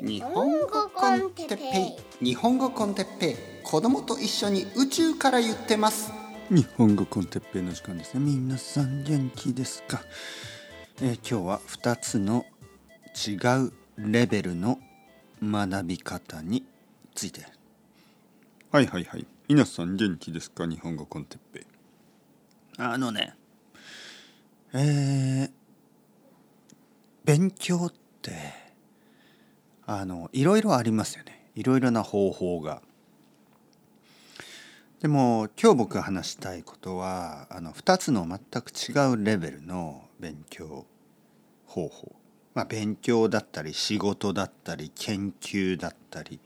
[0.00, 2.24] 日本語コンテッペイ。
[2.24, 3.36] 日本語コンテッペイ。
[3.64, 6.12] 子供と一緒に宇宙から言ってます。
[6.50, 8.20] 日本語コンテッペイの時間ですね。
[8.20, 10.00] 皆さん元気ですか、
[11.02, 12.46] えー今日は2つの
[13.26, 13.32] 違
[13.66, 14.78] うレベルの
[15.42, 16.64] 学び方に
[17.14, 17.42] ついて。
[18.70, 19.26] はいはいはい。
[19.48, 20.66] 皆さん元気ですか？
[20.66, 21.62] 日本語コンテッペイ。
[22.78, 23.34] あのね
[24.72, 25.50] えー
[27.24, 27.92] 勉強っ
[28.22, 28.32] て
[29.90, 31.50] あのいろいろありますよね。
[31.54, 32.82] いろいろな方法が。
[35.00, 40.84] でも今日僕が話したいことはあの2つの全く違うレベルの勉強
[41.64, 42.16] 方法。
[42.52, 46.38] まあ勉強だったり仕事だったり研究だったり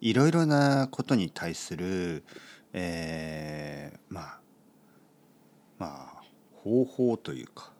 [0.00, 2.24] いろいろなことに対する、
[2.72, 4.38] えーまあ
[5.78, 5.86] ま
[6.18, 6.24] あ
[6.64, 7.70] 方法というか。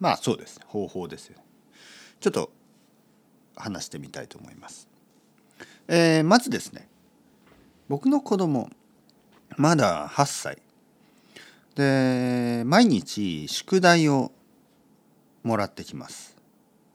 [0.00, 0.64] まあそうですね。
[0.68, 1.44] 方法ですよね。
[2.20, 2.50] ちょっと
[3.56, 4.88] 話してみたいと思います。
[5.88, 6.88] えーまずですね
[7.88, 8.70] 僕の子供
[9.56, 10.58] まだ8歳。
[11.74, 14.30] で毎日宿題を
[15.42, 16.36] もらってきます。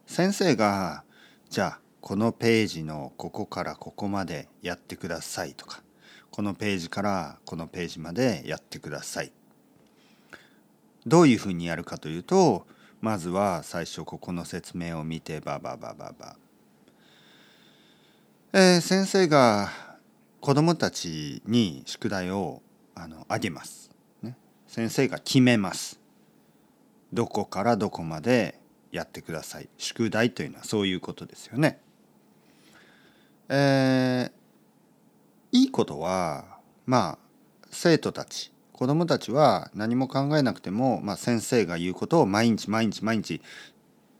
[0.07, 1.03] 先生が
[1.49, 5.83] じゃあこのページのここからここまでやってくださいとか
[6.31, 9.31] このページからこのページまでやってください。
[11.05, 12.65] どういうふうにやるかというと
[13.01, 16.35] まずは最初ここの説明を見てバババババ
[18.51, 19.69] えー先生が
[20.41, 22.63] 子どもたちに宿題を
[22.95, 23.91] あのあげます、
[24.23, 24.35] ね。
[24.67, 25.99] 先生が決めます。
[27.13, 28.59] どこからどこまで
[28.91, 29.69] やってください。
[29.77, 31.79] 宿題というのはそういうことですよね。
[33.49, 34.31] えー
[35.51, 36.45] いいことは
[36.87, 43.41] まあ生徒たち子どもたちは何も考えなくても、まあ、先生が言うことを毎日毎日毎日、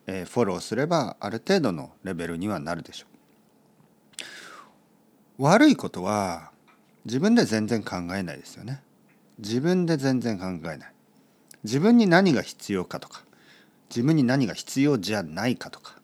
[0.06, 3.19] えーフォローすればある程度のレベルにはなるでしょう。
[5.40, 6.52] 悪いことは
[7.06, 8.84] 自分で全然考えないですよね。
[9.40, 10.94] 自分で全然考えない。
[11.64, 13.24] 自分に何が必要かとか
[13.90, 15.96] 自分に何が必要じゃないかとか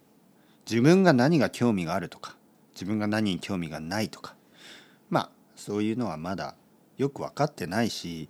[0.69, 2.35] 自分が何が興味があるとか
[2.73, 4.35] 自分が何に興味がないとか
[5.09, 6.55] まあそういうのはまだ
[6.97, 8.27] よく分かってないし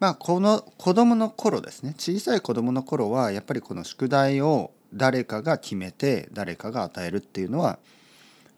[0.00, 7.78] まあこの子供の頃ですね小さい子供の頃はやっぱりこの宿題を誰かが決めて誰かが与えるっていうのは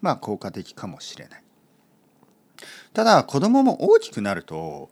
[0.00, 1.45] まあ効果的かもしれない。
[2.96, 4.88] ただ子供も大きくなると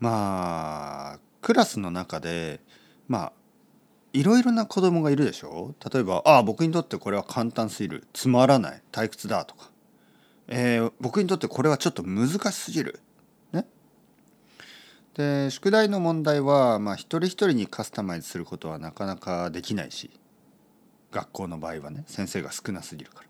[0.00, 2.60] まあクラスの中で
[3.06, 3.32] まあ
[4.14, 5.74] いろいろな子供がいるでしょ？
[5.92, 8.06] 例えば「ああ僕にとってこれは簡単すぎる。
[8.14, 8.82] つまらない。
[8.92, 9.70] 退屈だ」とか、
[10.46, 13.00] えー僕にとってこれはちょっと難しすぎる」
[13.52, 13.66] ね？
[15.12, 20.10] で宿題の問題は、まあ、一人一人にカスタマイズすることはなかなかできないし
[21.12, 23.27] 学校の場合はね先生が少なすぎるから。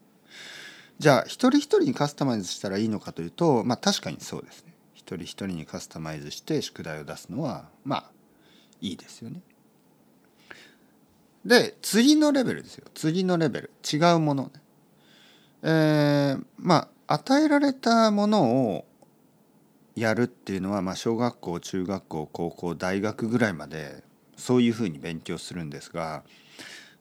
[0.98, 8.10] じゃあ一人一人にカスタマイズしたらいいのかというとまあ確かにそうですね一人一人にカスタマイズして宿題を出すのはまあ
[8.80, 9.40] いいですよね。
[11.44, 14.50] で次のレベルですよ次のレベル違うものね。
[15.62, 18.84] えーまあ与えられたものを
[19.96, 24.04] やるっていうのは、まあ、小学校中学校高校大学ぐらいまで
[24.36, 26.22] そういうふうに勉強するんですが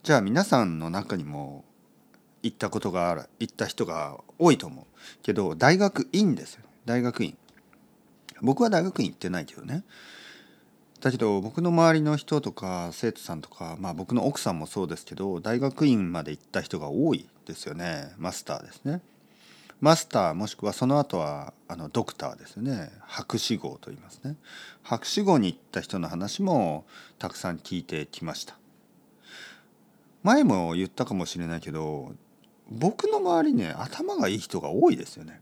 [0.03, 1.66] じゃあ皆さんの中にも
[2.43, 4.85] 行ったことがある行った人が多いと思う。
[5.23, 7.37] けど大学院ですよ大学院。
[8.41, 9.83] 僕は大学院行ってないけどね。
[11.01, 18.13] だけど僕の周りの人とか生徒さんとかまあ僕の奥さんもそうですけど大学院まで行った人が多いですよね。
[18.17, 19.01] マスターですね。
[19.79, 22.91] マスターもしくはその後はあのドクターですよね。
[23.01, 24.35] 博士号と言いますね。
[24.81, 26.85] 博士号に行った人の話も
[27.19, 28.57] たくさん聞いてきました。
[30.23, 32.13] 前も言ったかもしれないけど
[32.69, 35.41] 僕の周りね頭がいい人が多いですよね。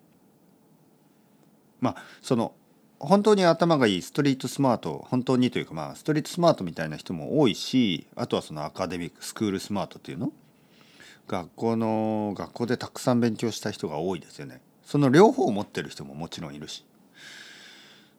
[1.81, 2.53] まあその
[2.99, 10.31] 本当に頭がいいストリートスマート本当にというかまあストリートスマートみたいな人も多いしあとはそのアカデミックスクールスマートっていうの？
[11.27, 14.61] 学校の学校でたくさん勉強した人が多いですよね。
[14.83, 16.85] その両方を持ってる人ももちろんいるし。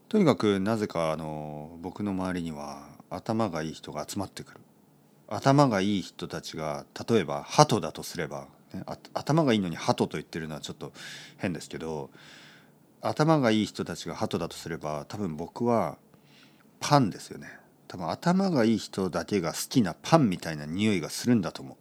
[0.08, 4.60] とにかくなぜかあの僕の周りには頭がいい人が集まってくる。
[5.28, 8.84] 頭がいい人たちが例えば鳩だとすれば、ね、
[9.14, 10.92] 頭がいいのに鳩と言ってるのはちょっと
[11.38, 12.10] 変ですけど
[13.00, 15.98] 頭がいい人たちが鳩だとすれば多分僕は
[16.80, 17.48] パンですよね。
[17.88, 21.76] 多分頭がいい人だけが好きなパンみたいな匂いがするんだと思う。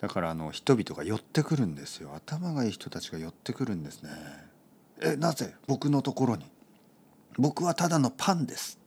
[0.00, 2.10] だからあの人々が寄ってくるんですよ。
[2.14, 4.10] 頭がいい人たちが寄ってくるんですね。
[5.00, 5.54] えなぜ？
[5.66, 6.44] 僕のところに。
[7.38, 8.78] 僕はただのパンです。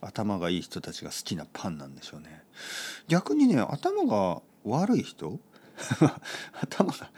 [0.00, 2.42] 頭がいい人たちが好きなパンなんでしょうね。
[3.08, 5.40] 逆にね頭が悪い人？
[6.60, 7.10] 頭が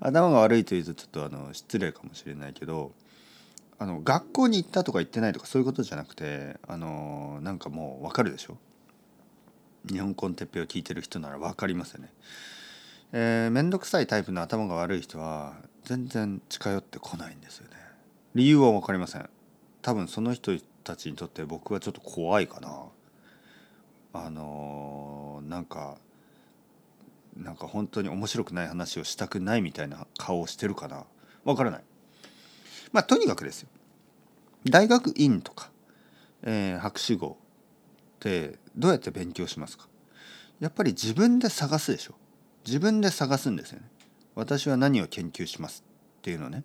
[0.00, 2.92] 頭が悪いというとちょっとあの失礼かもしれないけど
[3.78, 8.56] あの学校に行ったとか行ってないとかそういうことじゃなくてあのなんかもう分かるでしょ？
[9.86, 12.12] 日本コンテッペを聞いてる人なら分かりますよね。
[13.12, 15.54] えー、めんどくさいタイプの頭が悪い人は
[15.84, 17.76] 全然近寄ってこないんですよね。
[18.34, 19.28] 理由は分かりません。
[19.82, 20.52] 多分その人
[20.82, 22.82] たちにとって僕はちょっと怖いかな。
[24.12, 25.98] あのー、なんか
[27.36, 31.04] なんか本当に面白くない話をしたくないみたいな顔をしてるかな。
[31.44, 31.84] わからない。
[32.92, 33.68] まあとにかくですよ。
[34.64, 35.70] 大学院とか、
[36.42, 37.38] えー、博士号
[38.16, 39.86] ってどうやって勉強しますか？
[40.60, 42.14] やっぱり自分で探すでしょ。
[42.66, 43.86] 自分で探すんですよね。
[44.34, 45.84] 私は何を研究します
[46.18, 46.64] っていうのね。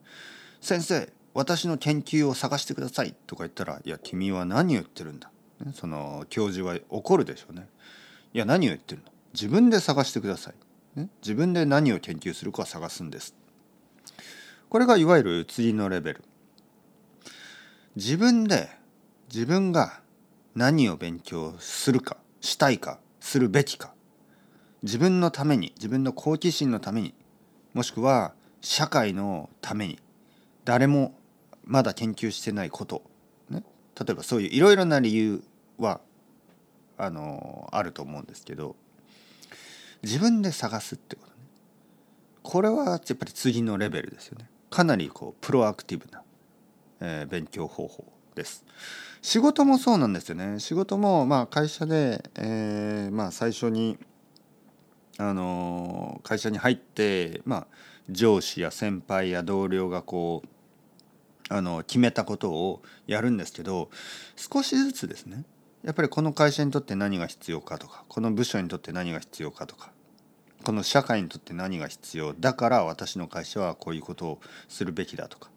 [0.62, 5.30] 先生私の研究を探してくださいとか言ったらいや君は何を言ってるんだ？
[5.74, 7.68] その教授は怒るでしょうね。
[8.34, 9.12] いや何を言ってるの？
[9.34, 10.54] 自分で探してください、
[11.22, 13.36] 自分で何を研究するか探すんです。
[14.70, 16.24] これがいわゆる次のレベル。
[17.96, 18.70] 自分で
[19.34, 20.02] 自分が
[20.56, 23.94] 何を勉強するかしたいかするべきか。
[24.84, 27.14] 自分のために自分の好奇心のために
[27.74, 30.00] もしくは社会のために
[30.66, 31.14] 誰も
[31.64, 33.04] まだ研究してないこと、
[33.50, 33.64] ね、
[34.00, 35.44] 例えばそういういろいろな理由
[35.78, 36.02] は
[36.98, 38.76] あのあると思うんですけど。
[40.04, 41.34] 自分で探すってことね。
[42.44, 44.50] これはやっぱり次のレベルですよね。
[44.70, 46.24] かなりこうプロアクティブな、
[47.02, 48.06] えー、勉強方法
[48.36, 48.66] です。
[49.22, 50.60] 仕事もそうなんですよね。
[50.60, 53.98] 仕事もまあ会社で、えー、まあ最初に
[55.18, 57.68] あの会社に入ってまあ
[58.10, 60.48] 上司や先輩や同僚がこう
[61.54, 63.90] あの決めたことをやるんですけど
[64.36, 65.44] 少しずつですね
[65.84, 69.92] やっぱりこの会社にとって何が必要かとかこの部署にとって何が必要かとか
[70.64, 74.40] この社会にとって何が必要だから私の会社はこういうことを
[74.70, 75.50] するべきだとか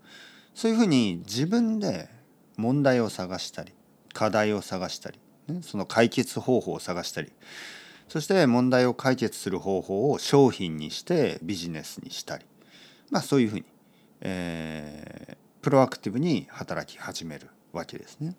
[0.54, 2.08] そういうふうに自分で
[2.56, 3.72] 問題を探したり
[4.14, 5.18] 課題を探したり、
[5.48, 7.30] ね、その解決方法を探したり
[8.08, 12.44] そして問題を解決する方法を商品にしてビジネスにしたり
[13.10, 13.64] まあそういうふうに、
[14.20, 18.36] えー、プロアクティブに働き始めるわけですね。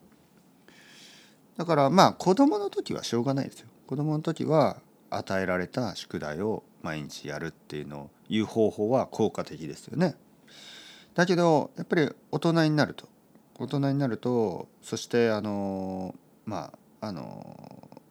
[1.57, 3.67] だからまあ子供の時はしょうがないですよ。
[3.87, 10.15] 子供の時は与えられた宿題を毎日やるっていうのを言う方法は効果的ですよね。
[11.13, 13.07] だけどやっぱり大人になると
[13.57, 16.13] 大人になるとそしてあの
[16.45, 18.01] まああの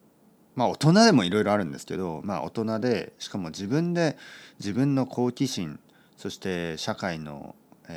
[0.54, 4.16] まあ大人でもいろいろあるんですけどまあ大人でしかも自分で
[4.58, 5.78] 自分の好奇心
[6.16, 7.54] そして社会の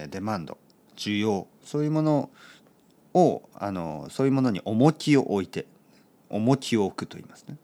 [0.09, 0.57] デマンド
[0.97, 2.29] 需要そういうもの
[3.13, 5.65] をあのそういうものに重きを置いて
[6.29, 7.57] 重きを置くと言いますね。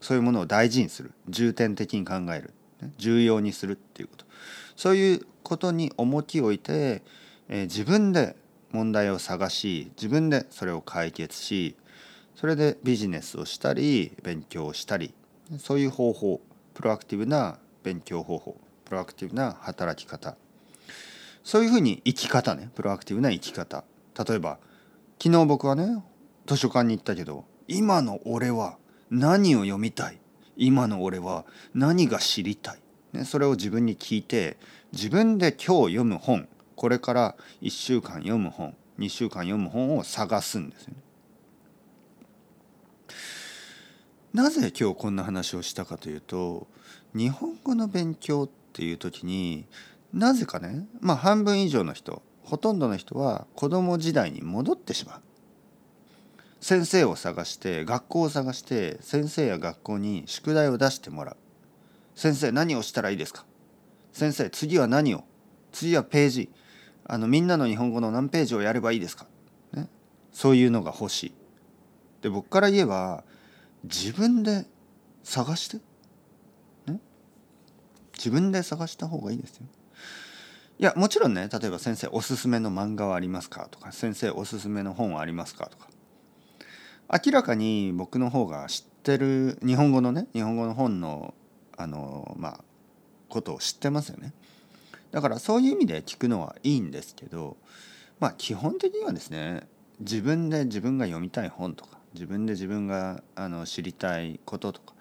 [0.00, 1.12] そういうものを大事にする。
[1.28, 2.52] 重点的に考える。
[2.98, 4.26] 重要にするっていうこと。
[4.76, 7.02] そういうことに重きを置いて、
[7.48, 8.36] えー、自分で
[8.72, 11.76] 問題を探し自分でそれを解決し
[12.34, 15.14] それでビジネスをしたり勉強をしたり
[15.58, 16.40] そういう方法
[16.74, 20.36] プロアクティブな勉強方法プロアクティブな働き方。
[21.44, 22.70] そういうふうに生き方ね。
[22.74, 23.84] プロアクティブな生き方。
[24.28, 24.58] 例えば
[25.22, 26.02] 昨日僕はね
[26.46, 28.76] 図書館に行ったけど今の俺は
[29.08, 30.18] 何を読みたい？
[30.56, 32.80] 今の俺は何が知りたい、
[33.12, 34.56] ね、それを自分に聞いて
[34.90, 40.96] 自分で今日読む本これから1週間読む本2週間読む本を探すんですよね。
[44.34, 46.66] なぜ今日こんな話をしたかというと
[47.14, 49.66] 日本語の勉強っていう時に
[50.12, 55.20] なぜかねまあ半分以上の人ほとんどの人は子供時代に戻ってしまう。
[56.60, 61.36] 先生を探して学校を探して先生や学校に宿題を出してもらう。
[62.14, 63.44] 先生何をしたらいいですか？
[64.12, 65.24] 先生次は何を？
[65.72, 66.50] 次はページ。
[67.04, 69.26] あのみんなの日本語の何ページをやればいいですか、
[69.72, 69.88] ね、
[70.32, 71.34] そういうのが欲しい。
[72.20, 73.24] で僕から言えば
[73.82, 74.66] 自分で
[75.24, 75.78] 探して、
[76.86, 77.00] ね、
[78.16, 79.66] 自分で探した方がいいですよ。
[80.82, 85.86] いやもちろんね例えば先生おすすめの漫画はありますかとか先生おすすめの本はありますかとか
[87.24, 91.34] 明らかに僕の方が知ってる日本語のね日本語の本の
[91.76, 92.60] あのまあ
[93.28, 94.32] ことを知ってますよね
[95.12, 97.56] だからそういう意味で聞くのはいいんですけど
[98.18, 99.68] まあ基本的にはですね
[100.00, 104.94] 自分で自分が読みたい本とか自分で自分があの知りたいこととか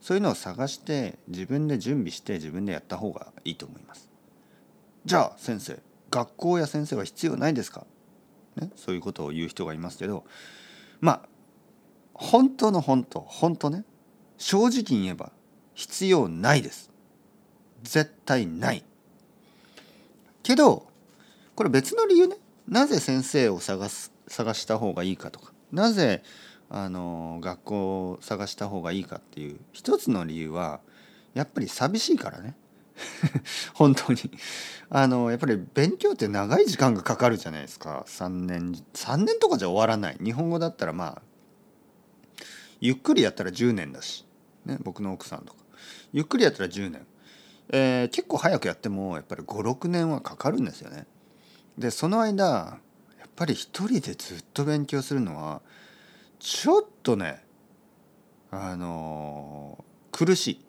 [0.00, 4.07] そういうのを探して自分で準備して自分でやった方がいいと思います。
[5.08, 5.78] じゃあ先生
[6.10, 7.86] 学校や先生は必要ないですか、
[8.56, 10.24] ね、そういうことを言う人がいますけど
[11.00, 11.28] まあ
[12.12, 13.84] 本当の本当本当ね
[14.36, 15.32] 正直に言えば
[15.74, 16.90] 必要ないです。
[17.84, 18.84] 絶対ない。
[20.42, 20.88] けど
[21.54, 22.36] これ別の理由ね。
[22.66, 25.52] なぜ先生を探す探した方がいいかとか。
[25.70, 26.24] なぜ
[26.68, 30.80] あの学校を探した方がいいかっていう一つの理由は
[31.34, 32.56] やっぱり寂しいからね。
[33.74, 34.18] 本当に。
[34.90, 38.04] あのやっぱり勉強って長い時間がかかるじゃないですか。
[38.06, 40.18] 3年3年とかじゃ終わらない。
[40.22, 41.22] 日本語だったらまあ
[42.80, 44.24] ゆっくりやったら10年だし、
[44.64, 45.58] ね、僕の奥さんとか。
[46.12, 47.06] ゆっくりやったら10年、
[47.68, 51.06] えー、結構早くやってもやっぱり56年はかかるんですよね。
[51.76, 52.78] でその間
[53.18, 55.60] やっぱり一人でずっと勉強するのは
[56.38, 57.44] ちょっとね
[58.50, 60.67] あのー、苦しい。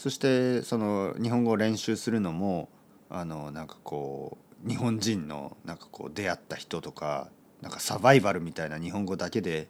[0.00, 2.70] そしてその日本語を練習するのも
[3.10, 7.28] あのなんかこう日本人のなんかこう出会った人とか
[7.60, 9.68] なんかサバイバルみたいな日本語だけで、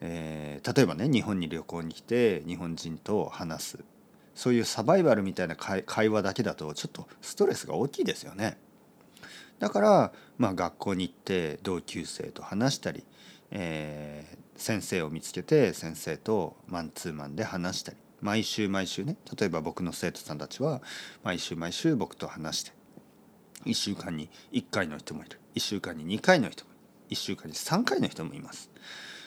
[0.00, 3.84] えー、例えばね日本に旅行に来て日本人と話す
[4.34, 8.56] そういうサバイバルみたいな会話だけだとちょっとストレスが大きいですよね。
[9.58, 13.04] だから、まあ、学校に行って同級生と話したり、
[13.50, 20.80] えー、先生を見つけて先生とマンツーマンで話したり毎週毎週ね例えば僕の生徒さんたちは
[21.22, 22.72] 毎週毎週僕と話して
[23.66, 25.38] 1週間に1回の人もいる。
[25.54, 26.80] 1週間に2回の人もいる。
[27.10, 28.70] 1週間に3回の人もいます。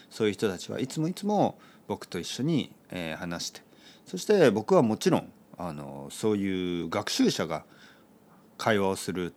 [0.10, 3.62] そういう人たちはいつもいつも僕と一緒に、えー、話して。
[4.06, 7.66] そして僕はもちろんあのそういう学習者が
[8.58, 9.34] 会話をする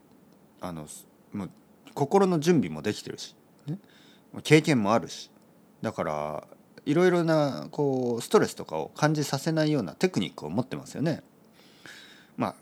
[0.61, 0.87] あの
[1.33, 1.51] もう
[1.95, 3.35] 心の準備もできてるし、
[3.67, 3.79] ね、
[4.43, 5.31] 経験もあるし。
[5.81, 6.49] だから
[6.89, 11.23] いろいろなこうストレスとかを感じさせないようなテクニックを持ってますよね。
[12.39, 12.55] まあ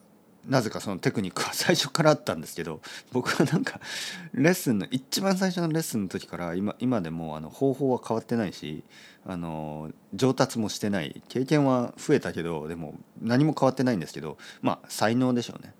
[0.48, 2.80] なぜかそのテクニックは最初からあったんですけど
[3.12, 3.80] 僕はなんか
[4.34, 8.82] レッスンの一番最初のレッスンの時から今今でもあの方法は変わってないし
[9.24, 15.72] あの上達もしてない経験は増えたけどでも何も変わってないんですけどまあ才能でしょうね。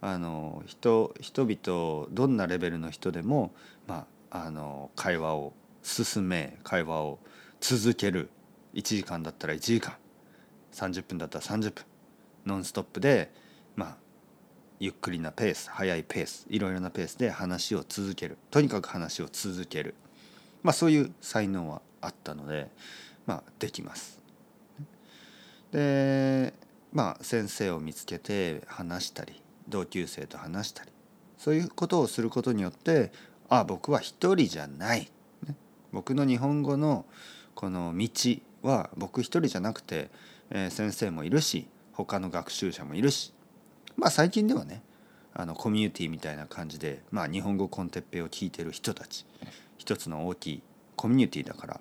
[0.00, 3.54] あの人人々どんなレベルの人でも、
[3.86, 5.52] まあ、あの会話を
[5.84, 7.20] 進め会話を
[7.66, 8.28] 続ける。
[8.74, 9.94] 1時間だったら1時間。
[10.74, 11.84] 30分だったら30分。
[12.44, 13.32] ノンストップで
[13.74, 13.96] まあ
[14.78, 18.36] ゆっくりなペース速いペースいろいろなペースで話を続ける。
[18.50, 19.94] とにかく話を続ける。
[20.62, 22.70] まあそういう才能はあったので
[23.24, 24.20] まあできます。
[25.72, 26.52] で
[26.92, 29.40] まあ先生を見つけて話したり
[29.70, 30.90] 同級生と話したり
[31.38, 33.10] そういうことをすることによって
[33.48, 35.10] あ僕は一人じゃない、
[35.92, 37.06] 僕の日本語の
[37.54, 38.08] この道
[38.62, 40.10] は僕一人じゃなくて、
[40.50, 43.32] えー、先生もいるし他の学習者もいるし
[43.96, 44.82] まあ最近ではね
[45.32, 49.26] あのコミュニティみたいな感じで、まあ、日本語コンテッペイを聞いてる人たち
[49.78, 50.62] 一つの大きい
[50.96, 51.80] コミュニティだから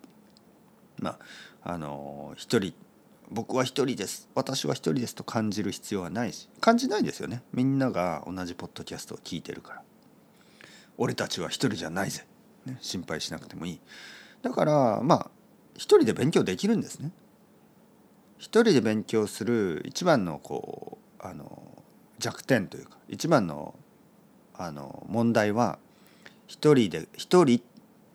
[0.99, 1.17] ま
[1.63, 2.73] ああの一人
[3.31, 7.41] 僕は一人です私は一人ですと感じる必要はないし感じないですよね。
[7.51, 9.81] みんなが同じポッドキャストを聞いてるから。
[10.97, 12.25] 俺たちは一人じゃないぜ、
[12.65, 13.79] ね、心配しなくてもいい。
[14.41, 15.31] だからまあ
[15.75, 17.11] 一人で勉強できるんですね。
[18.37, 21.83] 一人で勉強する一番のこうあの
[22.19, 23.75] 弱点というか一番の
[24.53, 25.79] あの問題は
[26.47, 27.61] 一人で一人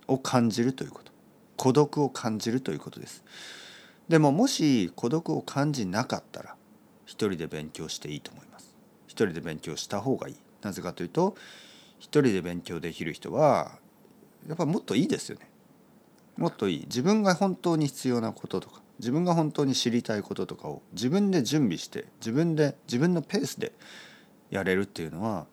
[0.06, 1.08] を感じるということ。
[1.56, 3.24] 孤独を感じるということです。
[4.08, 6.54] でももし孤独を感じなかったら
[7.04, 8.74] 一人で勉強していいと思います。
[9.06, 10.36] 一人で勉強した方がいい。
[10.62, 11.36] なぜかというと
[11.98, 13.72] 一人で勉強できる人は
[14.46, 15.48] やっぱもっといいですよね。
[16.38, 16.80] もっといい。
[16.86, 23.72] 自分が本当に必要なこととか自分が本当に知りたいこととかを自分で準備して自分で自分のペースで
[24.48, 25.46] やれるっていうのは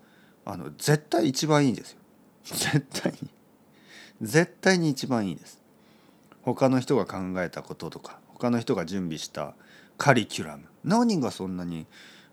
[0.46, 1.98] あの絶対一番いいんですよ。
[2.44, 3.30] 絶対に。
[4.22, 5.60] 絶対に一番いいです。
[6.44, 9.56] 他の人が考えたこととか他の人が準備した
[9.98, 10.66] カリキュラム。
[10.84, 11.88] 何がそんなに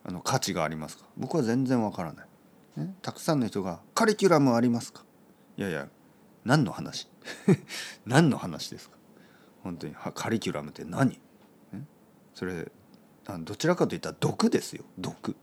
[0.04, 1.04] あの価値がありますか？
[1.16, 2.26] 僕は全然わからない、
[2.76, 5.04] ね、たくさんの人が「カリキュラムありますか?」
[5.56, 5.88] いやいや
[6.44, 7.08] 何の話？
[8.06, 8.96] 何の話ですか？
[9.62, 9.94] 本当に。
[10.14, 11.20] カリキュラムって何、
[12.34, 12.70] それ
[13.26, 14.84] あのどちらかといったら毒ですよ。
[14.98, 15.36] 毒。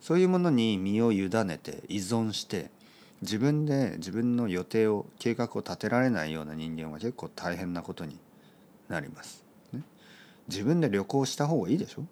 [0.00, 2.70] そういうものに身を委ねて依存して
[3.20, 8.18] 自分で自分の予定を計画を立てられないような人間は結構大変なことに
[8.88, 9.44] なります。
[9.72, 9.82] ね、
[10.48, 12.04] 自分で旅行した方がいいでしょ？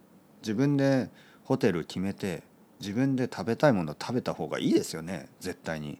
[0.43, 1.11] 自分で
[1.45, 2.43] ホテル決めて
[2.79, 5.29] 自分で食べたいもの食べた方がいいですよね？
[5.41, 5.99] 絶対に。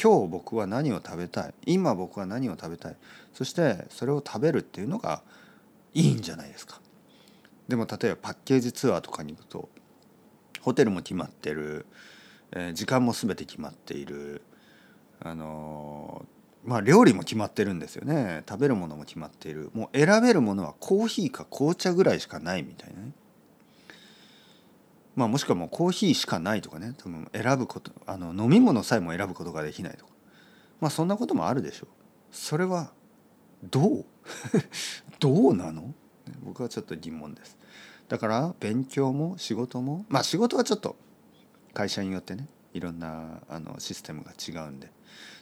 [0.00, 1.54] 今日僕は何を食べたい？
[1.64, 2.96] 今僕は何を食べたい？
[3.32, 5.22] そしてそれを食べるっていうのが
[5.94, 6.80] いいんじゃないですか。
[7.68, 9.68] でも例えばパッケージツアーとかに行くと
[10.60, 11.86] ホテルも決まってる、
[12.52, 14.42] えー、時間も全て決まっている
[15.20, 16.24] あの
[16.64, 18.44] まあ料理も決まってるんですよね。
[18.48, 19.70] 食べるものも決まっている。
[19.72, 23.12] もう選べるものはコーヒーか紅茶ぐらいしかないみたいなね。
[25.16, 30.12] まあもしくはもうコーヒーしかないとかね多分選ぶことあの飲み物さえも選ぶことができないとか。
[30.80, 31.88] まあそんなこともあるでしょう。
[32.30, 32.92] それは
[33.64, 34.04] どう？
[35.18, 35.94] どうなの？
[36.44, 37.56] 僕はちょっと疑問です。
[38.08, 40.96] だから勉強も仕事もまあ仕事はちょっと
[41.72, 44.92] 会社によってねいろんなあのシステムが違うんで。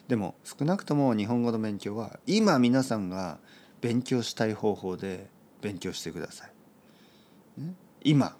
[0.07, 3.39] でも少なくとも日本語の勉強は今皆さんが
[3.81, 5.29] 勉強したい方法で
[5.61, 6.45] 勉強してくださ
[7.57, 7.61] い。
[7.61, 8.37] ね、今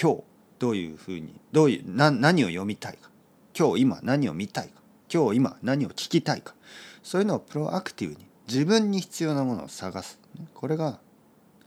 [0.00, 0.35] 今日。
[0.58, 3.10] どういうふうにどういうな何を読みたいか。
[3.58, 4.80] 今日今何を見たいか。
[5.12, 6.54] 今日今何を聞きたいか。
[7.02, 10.18] そういうのをプロアクティブに自分に必要なものを探す。
[10.54, 10.98] これが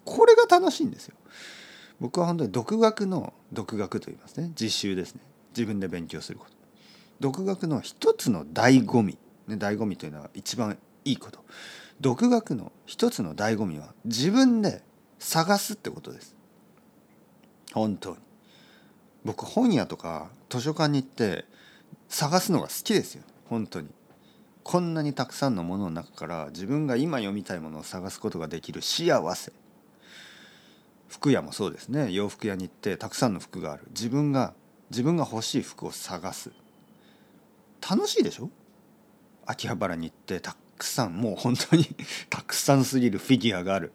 [0.06, 1.16] これが楽しいんですよ。
[2.00, 4.52] 僕は本当に独学の独学と言いますね。
[4.60, 5.22] 実習ですね。
[5.52, 6.52] 自分で勉強すること。
[7.20, 9.18] 独学の一つの醍醐味。
[9.48, 11.44] ね醍醐味というのは一番いいこと。
[12.00, 14.82] 独学の一つの醍醐味は自分で
[15.20, 16.36] 探すってことです。
[17.74, 18.18] 本当に。
[19.26, 21.46] 僕本屋とか図書館に行って
[22.08, 23.24] 探すのが好きですよ。
[23.50, 23.90] 本当に。
[24.64, 29.52] こんなにたくさんのものの中から自分が今読みたいものを探すことができる幸せ。
[31.08, 32.12] 服屋もそうですね。
[32.12, 33.84] 洋服屋に行ってたくさんの服がある。
[33.90, 34.54] 自分が
[34.92, 36.52] 自分が欲しい服を探す。
[37.88, 38.50] 楽しいでしょ？
[39.46, 41.86] 秋葉原に行ってたくさんもう本当に
[42.30, 43.92] たくさんすぎるフィギュアがある。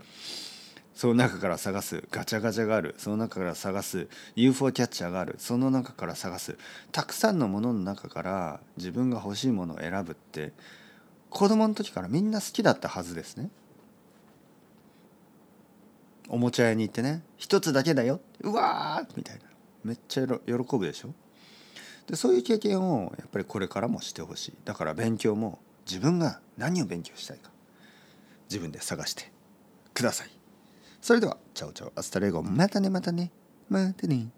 [0.94, 2.94] その中から探すガチャガチャがある。
[2.98, 5.34] その中から探す UFO キャッチャーがある。
[5.38, 6.56] その中から探す。
[6.92, 10.52] たくさんのものの中から自分が欲しいものを選ぶって
[11.30, 13.50] 子供の時からみんな好きだったはずですね。
[16.28, 18.20] おもちゃ屋に行ってね一つだけだよ。
[18.42, 19.42] うわーみたいな。
[19.82, 21.12] めっちゃ喜ぶでしょ。
[22.06, 24.54] でそういう経験をやっぱりこれからもしてほしい。
[24.64, 27.50] だから勉強も自分が何を勉強したいか
[28.48, 29.32] 自分で探して
[29.92, 30.33] ください。
[31.04, 33.30] それではチャオチャオアスタレゴまたねまたね
[33.68, 34.28] またね。